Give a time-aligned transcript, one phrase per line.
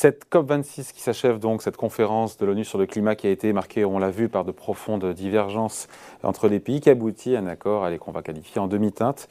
[0.00, 3.52] Cette COP26 qui s'achève donc, cette conférence de l'ONU sur le climat qui a été
[3.52, 5.88] marquée, on l'a vu, par de profondes divergences
[6.22, 9.28] entre les pays, qui aboutit à un accord allez, qu'on va qualifier en demi-teinte.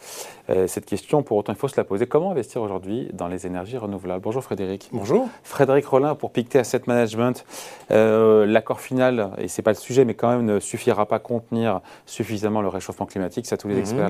[0.49, 2.05] Euh, cette question, pour autant, il faut se la poser.
[2.05, 4.21] Comment investir aujourd'hui dans les énergies renouvelables?
[4.21, 4.89] Bonjour Frédéric.
[4.91, 5.29] Bonjour.
[5.41, 7.45] Frédéric Rollin pour Pictet Asset Management.
[7.91, 11.15] Euh, l'accord final, et ce n'est pas le sujet, mais quand même ne suffira pas
[11.15, 13.79] à contenir suffisamment le réchauffement climatique, ça tous les mhm.
[13.79, 14.09] experts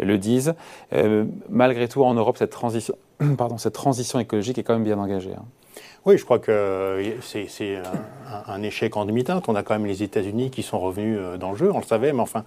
[0.00, 0.54] le, disent.
[0.94, 2.96] Euh, malgré tout, en Europe, cette transition,
[3.38, 5.34] pardon, cette transition écologique est quand même bien engagée.
[5.38, 5.44] Hein.
[6.04, 7.80] Oui, je crois que c'est
[8.46, 9.48] un, échec en demi-teinte.
[9.48, 11.84] On a quand même les États-Unis qui sont revenus euh, dans le jeu, on le
[11.84, 12.44] savait, mais enfin,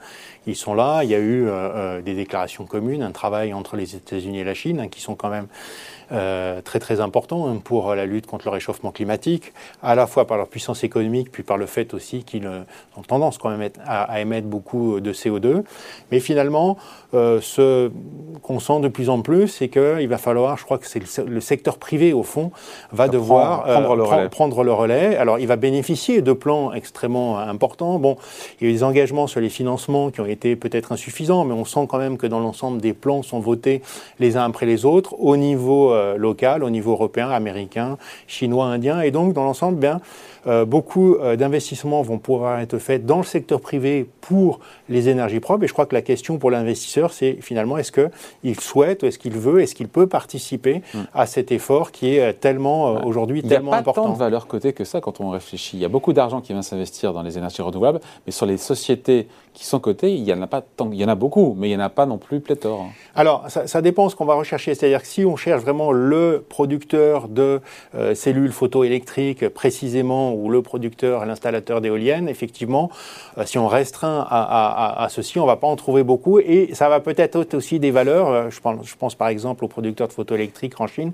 [0.48, 1.04] ils sont là.
[1.04, 4.44] Il y a eu euh, euh, des déclarations communes, un travail entre les États-Unis et
[4.44, 5.48] la Chine, hein, qui sont quand même
[6.08, 10.38] très très importants hein, pour la lutte contre le réchauffement climatique, à la fois par
[10.38, 14.46] leur puissance économique, puis par le fait aussi qu'ils ont tendance quand même à, émettre
[14.46, 15.64] beaucoup de CO2.
[16.12, 16.78] Mais finalement,
[17.12, 17.90] ce
[18.44, 21.42] qu'on sent de plus en plus, c'est qu'il va falloir, je crois que c'est le,
[21.42, 22.52] secteur privé au fond,
[22.92, 24.30] va devoir prendre, le relais.
[24.30, 25.18] prendre le relais.
[25.18, 27.99] Alors, il va bénéficier de plans extrêmement importants.
[27.99, 28.18] Bon,
[28.59, 31.54] il y a eu des engagements sur les financements qui ont été peut-être insuffisants, mais
[31.54, 33.81] on sent quand même que dans l'ensemble des plans sont votés
[34.20, 39.01] les uns après les autres au niveau euh, local, au niveau européen, américain, chinois, indien.
[39.01, 40.01] Et donc, dans l'ensemble, bien,
[40.48, 44.59] euh, beaucoup d'investissements vont pouvoir être faits dans le secteur privé pour
[44.90, 45.63] les énergies propres.
[45.63, 49.37] Et je crois que la question pour l'investisseur, c'est finalement est-ce qu'il souhaite, est-ce qu'il
[49.37, 50.99] veut, est-ce qu'il peut participer hmm.
[51.13, 54.73] à cet effort qui est tellement aujourd'hui il n'y a pas tant de valeur cotée
[54.73, 55.65] que ça quand on réfléchit.
[55.74, 58.58] Il y a beaucoup d'argent qui vient s'investir dans les énergies renouvelables, mais sur les
[58.58, 61.55] sociétés qui sont cotées, il y en a pas tant, il y en a beaucoup,
[61.58, 62.88] mais il n'y en a pas non plus pléthore.
[63.16, 64.75] Alors, ça, dépend ce qu'on va rechercher.
[64.75, 67.62] C'est-à-dire que si on cherche vraiment le producteur de
[67.96, 72.91] euh, cellules photoélectriques précisément, ou le producteur, l'installateur d'éoliennes, effectivement,
[73.38, 76.40] euh, si on restreint à, ceci, on ne va pas en trouver beaucoup.
[76.40, 79.63] Et ça va peut-être être aussi des valeurs, euh, je pense, je pense par exemple
[79.63, 81.13] aux producteurs de photoélectriques en Chine,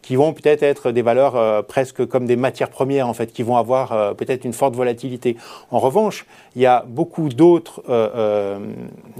[0.00, 3.56] qui vont peut-être être des valeurs presque comme des matières premières en fait, qui vont
[3.56, 5.36] avoir euh, peut-être une forte volatilité.
[5.70, 6.26] En revanche,
[6.56, 8.58] il y a beaucoup d'autres, euh,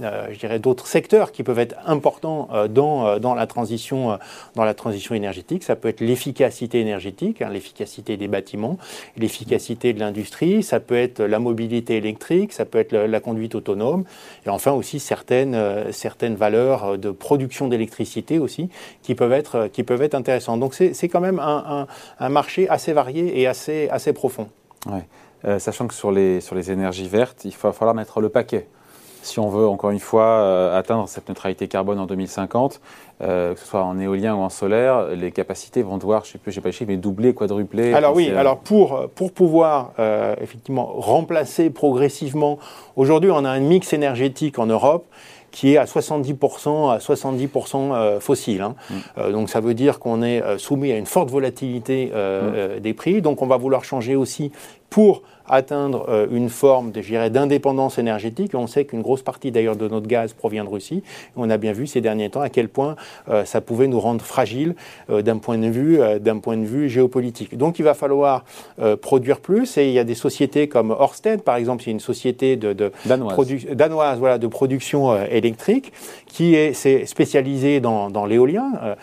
[0.01, 4.17] euh, je dirais, d'autres secteurs qui peuvent être importants dans, dans la transition,
[4.55, 5.63] dans la transition énergétique.
[5.63, 8.77] Ça peut être l'efficacité énergétique, hein, l'efficacité des bâtiments,
[9.17, 10.63] l'efficacité de l'industrie.
[10.63, 14.03] Ça peut être la mobilité électrique, ça peut être la, conduite autonome,
[14.45, 15.57] et enfin aussi certaines,
[15.91, 18.69] certaines valeurs de production d'électricité aussi
[19.01, 20.59] qui peuvent être, qui peuvent être intéressantes.
[20.59, 21.87] Donc c'est quand même un,
[22.19, 24.47] un marché assez varié et assez, assez profond.
[24.87, 25.05] Ouais.
[25.45, 28.67] Euh, sachant que sur les, sur les énergies vertes, il va falloir mettre le paquet.
[29.21, 32.81] Si on veut, encore une fois, euh, atteindre cette neutralité carbone en 2050,
[33.21, 36.43] euh, que ce soit en éolien ou en solaire, les capacités vont devoir, je ne
[36.43, 37.93] sais, sais pas les chiffres, mais doubler, quadrupler.
[37.93, 39.91] Alors oui, alors pour, pour pouvoir
[40.41, 42.59] effectivement remplacer progressivement,
[42.97, 45.05] aujourd'hui on a un mix énergétique en Europe
[45.53, 48.61] qui est à 70%, à 70% euh, fossile.
[48.61, 48.75] Hein.
[48.89, 48.93] Mm.
[49.19, 52.79] Euh, donc ça veut dire qu'on est euh, soumis à une forte volatilité mm.
[52.79, 53.21] des prix.
[53.21, 54.51] Donc on va vouloir changer aussi
[54.93, 58.51] pour atteindre euh, une forme d'indépendance énergétique.
[58.53, 61.03] On sait qu'une grosse partie d'ailleurs de notre gaz provient de Russie.
[61.35, 62.95] On a bien vu ces derniers temps à quel point
[63.27, 64.75] euh, ça pouvait nous rendre fragiles
[65.09, 67.57] euh, d'un point de vue d'un point de vue géopolitique.
[67.57, 68.45] Donc il va falloir
[69.01, 72.55] produire plus et il y a des sociétés comme Ørsted par exemple, c'est une société
[72.55, 74.19] de, de danoise.
[74.19, 75.91] voilà, de production électrique
[76.27, 76.73] qui est,
[77.05, 78.95] spécialisée dans, dans l'éolien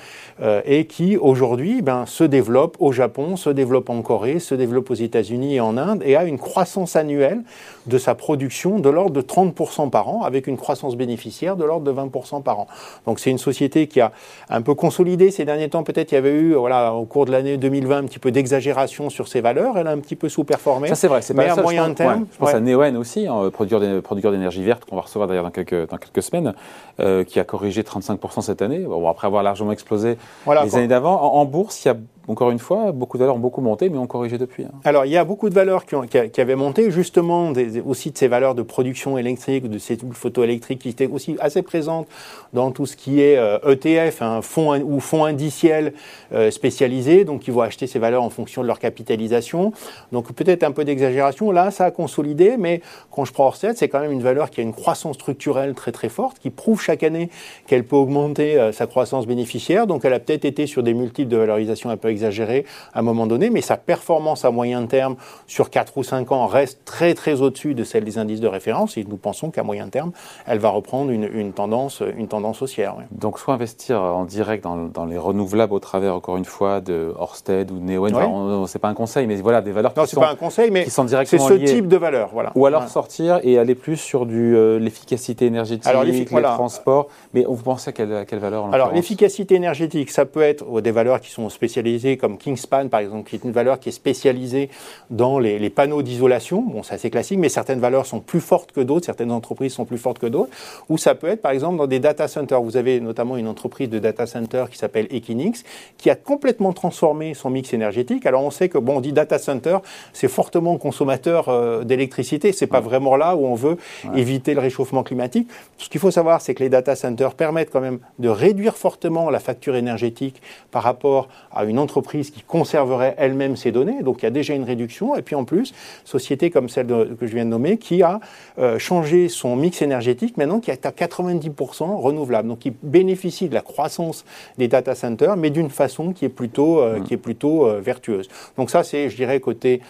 [0.64, 4.94] et qui aujourd'hui ben, se développe au Japon, se développe en Corée, se développe aux
[4.94, 7.42] États-Unis et en Inde et a une croissance annuelle
[7.86, 11.84] de sa production de l'ordre de 30% par an, avec une croissance bénéficiaire de l'ordre
[11.84, 12.66] de 20% par an.
[13.06, 14.12] Donc c'est une société qui a
[14.48, 15.82] un peu consolidé ces derniers temps.
[15.82, 19.10] Peut-être il y avait eu, voilà, au cours de l'année 2020, un petit peu d'exagération
[19.10, 19.78] sur ses valeurs.
[19.78, 20.88] Elle a un petit peu sous-performé.
[20.88, 21.22] Ça c'est vrai.
[21.22, 22.26] C'est pas à moyen terme.
[22.32, 25.88] je pense à Neoen aussi, hein, producteur d'énergie verte qu'on va recevoir d'ailleurs dans quelques,
[25.88, 26.54] dans quelques semaines,
[27.00, 28.80] euh, qui a corrigé 35% cette année.
[28.80, 30.16] Bon, après avoir largement explosé
[30.46, 31.20] les années d'avant.
[31.20, 31.96] En, en bourse, il y a
[32.30, 34.64] encore une fois, beaucoup de valeurs ont beaucoup monté, mais ont corrigé depuis.
[34.64, 34.70] Hein.
[34.84, 37.52] Alors, il y a beaucoup de valeurs qui, avaient monté, justement,
[37.84, 42.06] aussi de ces valeurs de production électrique, de ces photoélectriques qui étaient aussi assez présentes
[42.52, 45.92] dans tout ce qui est ETF, euh, e un fonds ou fonds indiciels
[46.32, 49.72] euh, spécialisés, donc qui vont acheter ces valeurs en fonction de leur capitalisation.
[50.12, 51.50] Donc, peut-être un peu d'exagération.
[51.50, 52.80] Là, ça a consolidé, mais
[53.10, 55.92] quand je prends Orsted, c'est quand même une valeur qui a une croissance structurelle très
[55.92, 57.28] très forte, qui prouve chaque année
[57.66, 59.86] qu'elle peut augmenter euh, sa croissance bénéficiaire.
[59.86, 63.02] Donc, elle a peut-être été sur des multiples de valorisation un peu exagéré à un
[63.02, 67.14] moment donné, mais sa performance à moyen terme sur 4 ou 5 ans reste très
[67.14, 70.12] très au-dessus de celle des indices de référence et nous pensons qu'à moyen terme,
[70.46, 72.96] elle va reprendre une, tendance, une tendance haussière.
[73.10, 77.70] Donc soit investir en direct dans, les renouvelables au travers, encore une fois, de Orsted
[77.70, 78.66] ou de Neoen, ouais.
[78.68, 80.88] c'est pas un conseil, mais voilà, des valeurs non, qui, sont, pas un conseil, mais
[80.88, 82.30] sont directement C'est ce type de valeur.
[82.32, 82.52] Voilà.
[82.54, 87.08] Ou alors sortir et aller plus sur du, euh, l'efficacité énergétique, alors, les transports.
[87.34, 90.90] Mais vous pensez à quelle, à quelle valeur Alors l'efficacité énergétique, ça peut être des
[90.90, 94.70] valeurs qui sont spécialisées comme Kingspan, par exemple, qui est une valeur qui est spécialisée
[95.10, 96.62] dans les, panneaux d'isolation.
[96.62, 99.84] Bon, c'est assez classique, mais certaines valeurs sont plus fortes que d'autres, certaines entreprises sont
[99.84, 100.50] plus fortes que d'autres.
[100.88, 102.60] Ou ça peut être, par exemple, dans des data centers.
[102.60, 105.64] Vous avez notamment une entreprise de data center qui s'appelle Equinix,
[105.98, 108.26] qui a complètement transformé son mix énergétique.
[108.26, 109.78] Alors on sait que, bon, on dit data center,
[110.12, 112.52] c'est fortement consommateur euh, d'électricité.
[112.52, 113.76] C'est pas vraiment là où on veut
[114.14, 115.48] éviter le réchauffement climatique.
[115.78, 119.30] Ce qu'il faut savoir, c'est que les data centers permettent quand même de réduire fortement
[119.30, 120.40] la facture énergétique
[120.70, 124.02] par rapport à une entreprise qui conserverait elle-même ses données.
[124.02, 125.16] Donc il y a déjà une réduction.
[125.16, 125.72] Et puis en plus,
[126.04, 128.20] société comme celle que je viens de nommer, qui a
[128.58, 132.48] euh, changé son mix énergétique maintenant, qui est à 90% renouvelable.
[132.48, 134.24] Donc qui bénéficie de la croissance
[134.58, 137.04] des data centers, mais d'une façon qui est plutôt, euh, mmh.
[137.04, 138.28] qui est plutôt euh, vertueuse.
[138.56, 139.80] Donc ça, c'est, je dirais, côté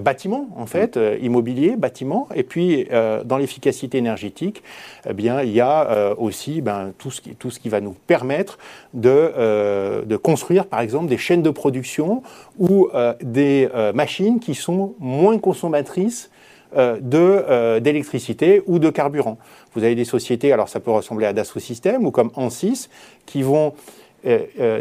[0.00, 1.24] bâtiment, en fait, mmh.
[1.24, 2.28] immobilier, bâtiment.
[2.34, 2.88] Et puis,
[3.24, 4.62] dans l'efficacité énergétique,
[5.08, 7.94] eh bien, il y a aussi ben, tout, ce qui, tout ce qui va nous
[8.06, 8.58] permettre
[8.94, 12.22] de, de construire, par exemple, des chaînes de production
[12.58, 12.88] ou
[13.22, 16.30] des machines qui sont moins consommatrices
[16.76, 19.38] euh, d'électricité ou de carburant.
[19.74, 22.90] Vous avez des sociétés, alors ça peut ressembler à Dassault Systèmes ou comme Ansys,
[23.24, 24.07] qui vont euh, euh,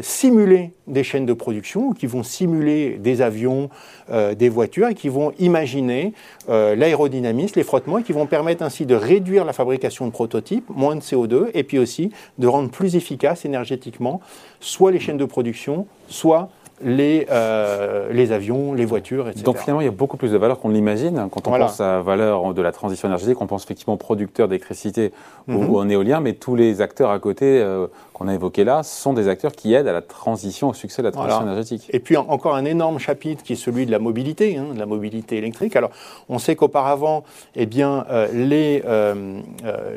[0.02, 3.70] simuler des chaînes de production, qui vont simuler des avions,
[4.10, 6.14] des voitures, et qui vont imaginer
[6.48, 10.96] l'aérodynamisme, les frottements, et qui vont permettre ainsi de réduire la fabrication de prototypes, moins
[10.96, 14.22] de CO2, et puis aussi de rendre plus efficace énergétiquement
[14.60, 16.50] soit les chaînes de production, soit
[16.82, 19.44] les, euh, les avions, les voitures, etc.
[19.44, 21.28] Donc finalement, il y a beaucoup plus de valeur qu'on l'imagine.
[21.32, 24.48] Quand on pense à la valeur de la transition énergétique, on pense effectivement aux producteurs
[24.48, 25.12] d'électricité
[25.48, 25.76] ou, mhm.
[25.76, 27.88] en éolien, mais tous les acteurs à côté euh,
[28.18, 31.08] qu'on a évoqués là sont des acteurs qui aident à la transition, au succès de
[31.08, 31.88] la transition énergétique.
[31.92, 34.88] Et puis encore un énorme chapitre qui est celui de la mobilité, hein, de la
[34.88, 35.76] mobilité électrique.
[35.76, 35.92] Alors
[36.28, 37.24] on sait qu'auparavant,
[37.56, 38.82] eh bien, euh, les,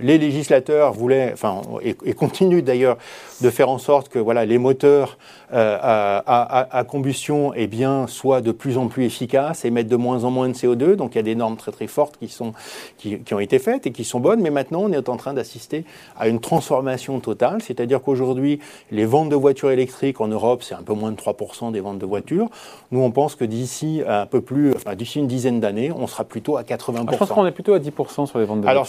[0.02, 2.98] les législateurs voulaient, enfin, et, et continuent d'ailleurs
[3.40, 5.16] de faire en sorte que voilà, les moteurs
[5.52, 10.24] à, à, combustion eh bien, soit de plus en plus efficace et émettent de moins
[10.24, 10.94] en moins de CO2.
[10.94, 12.52] Donc il y a des normes très très fortes qui, sont,
[12.98, 14.40] qui, qui ont été faites et qui sont bonnes.
[14.40, 15.84] Mais maintenant, on est en train d'assister
[16.18, 17.62] à une transformation totale.
[17.62, 18.58] C'est-à-dire qu'aujourd'hui,
[18.90, 21.98] les ventes de voitures électriques en Europe, c'est un peu moins de 3% des ventes
[21.98, 22.48] de voitures.
[22.90, 26.24] Nous, on pense que d'ici un peu plus, enfin, d'ici une dizaine d'années, on sera
[26.24, 27.04] plutôt à 80%.
[27.06, 28.86] Ah, je pense qu'on est plutôt à 10% sur les ventes de Alors,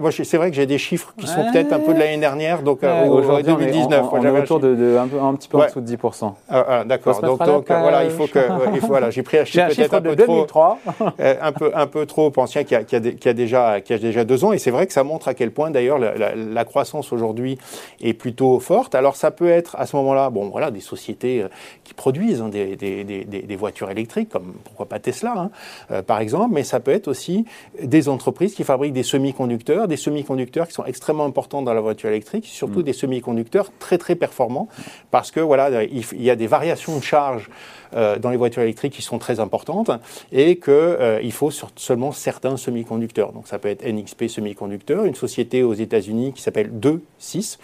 [0.00, 0.24] voitures.
[0.24, 2.84] c'est vrai que j'ai des chiffres qui sont peut-être un peu de l'année dernière, donc
[2.84, 4.06] euh, aujourd'hui 2019.
[4.12, 6.32] On, est autour de, un, petit peu en dessous de 10%.
[6.48, 7.20] Ah, ah, d'accord.
[7.20, 8.38] Donc, donc voilà, il faut que,
[8.74, 10.78] il faut, voilà, j'ai pris un chiffre peut-être un peu de 2003.
[10.84, 13.80] trop, euh, un peu, un peu trop ancien, qui a, qui, a, qui a, déjà,
[13.80, 14.52] qui a déjà deux ans.
[14.52, 17.58] Et c'est vrai que ça montre à quel point, d'ailleurs, la, la, croissance aujourd'hui
[18.02, 18.94] est plutôt forte.
[18.94, 21.48] Alors, ça peut être à ce moment-là, bon, voilà, des sociétés euh,
[21.84, 25.50] qui produisent hein, des, des, des, des, voitures électriques, comme pourquoi pas Tesla, hein,
[25.90, 26.52] euh, par exemple.
[26.54, 27.44] Mais ça peut être aussi
[27.82, 32.08] des entreprises qui fabriquent des semi-conducteurs, des semi-conducteurs qui sont extrêmement importants dans la voiture
[32.08, 32.84] électrique, surtout mm.
[32.84, 34.68] des semi-conducteurs très très performants,
[35.10, 37.50] parce que voilà, il, il y a des variations de charge
[37.87, 39.90] euh, dans les voitures électriques qui sont très importantes
[40.32, 43.32] et qu'il euh, faut seulement certains semi-conducteurs.
[43.32, 47.58] Donc ça peut être NXP Semiconducteur, une société aux États-Unis qui s'appelle 2.6,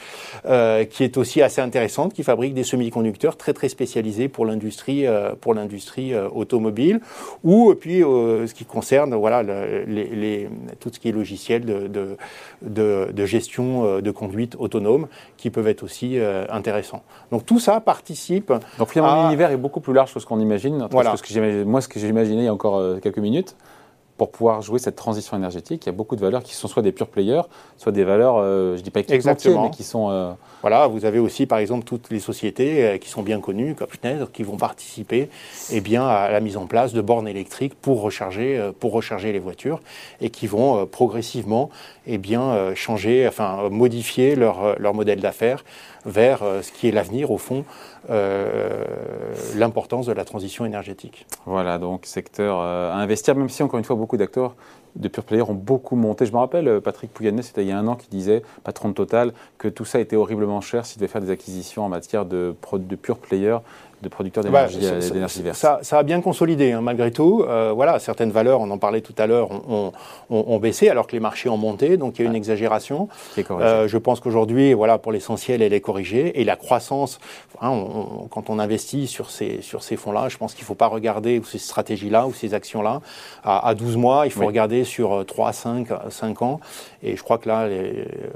[0.47, 5.05] euh, qui est aussi assez intéressante, qui fabrique des semi-conducteurs très très spécialisés pour l'industrie
[5.41, 7.01] pour l'industrie automobile
[7.43, 10.49] ou puis ce qui concerne voilà les,
[10.81, 11.89] tout ce qui est logiciel de,
[12.63, 17.03] de, de, gestion de conduite autonome qui peuvent être aussi intéressants.
[17.31, 18.53] Donc tout ça participe.
[18.79, 20.87] Donc finalement l'univers est beaucoup plus large ce qu'on imagine.
[20.91, 21.15] Voilà.
[21.15, 23.57] que moi, ce que j'imaginais il y a encore euh, quelques minutes,
[24.17, 26.85] pour pouvoir jouer cette transition énergétique, il y a beaucoup de valeurs qui sont soit
[26.85, 27.43] des purs players,
[27.77, 30.09] soit des valeurs, euh, je ne dis pas exactement, mais qui sont...
[30.09, 30.31] Euh,
[30.61, 34.31] voilà, vous avez aussi par exemple toutes les sociétés qui sont bien connues, comme Schneider,
[34.31, 35.29] qui vont participer
[35.73, 39.41] eh bien, à la mise en place de bornes électriques pour recharger, pour recharger les
[39.41, 39.81] voitures
[40.21, 41.71] et qui vont progressivement
[42.07, 45.65] eh bien, changer, enfin modifier leur, leur modèle d'affaires
[46.07, 47.65] vers ce qui est l'avenir au fond
[49.57, 51.27] l'importance de la transition énergétique.
[51.47, 54.55] Voilà, donc secteur euh, à investir, même si encore une fois beaucoup d'acteurs
[54.97, 56.27] de pure players ont beaucoup monté.
[56.27, 58.89] Je me rappelle, euh, Patrick Pouyanné, c'était il y a un an, qui disait, patron
[58.89, 62.25] de Total, que tout ça était horriblement cher s'il devait faire des acquisitions en matière
[62.25, 63.59] de, de pure players
[64.05, 65.57] de producteurs bah, d'énergie verte.
[65.57, 67.45] Ça, ça, a bien consolidé, hein, malgré tout.
[67.49, 69.49] Euh, voilà, certaines valeurs, on en parlait tout à l'heure,
[70.31, 73.09] ont, baissé alors que les marchés ont monté, donc il y a une exagération.
[73.51, 76.41] Euh, je pense qu'aujourd'hui, voilà, pour l'essentiel, elle est corrigée.
[76.41, 77.19] Et la croissance,
[77.61, 77.83] hein,
[78.31, 81.43] quand on investit sur ces, sur ces fonds-là, je pense qu'il ne faut pas regarder
[81.45, 83.01] ces stratégies-là ou ces actions-là
[83.43, 86.61] à, 12 mois, il faut regarder sur 3, 5, 5 ans.
[87.03, 87.69] Et je crois que là,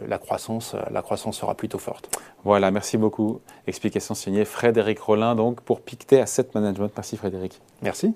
[0.06, 2.10] la, croissance, la croissance sera plutôt forte.
[2.44, 3.40] Voilà, merci beaucoup.
[3.66, 6.92] Explication signée Frédéric Rollin, donc pour Pictet Asset Management.
[6.96, 7.60] Merci Frédéric.
[7.82, 8.14] Merci.